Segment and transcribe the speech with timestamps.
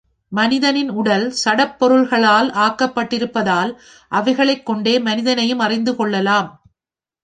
[0.31, 3.71] மனிதனின் உடல் சடப்பொருள்களால் ஆக்கப்பட்டிருப்பதால்,
[4.11, 6.61] அவைகளைக் கொண்டே மனிதனையும் அறிந்து கொள்ளலாம்.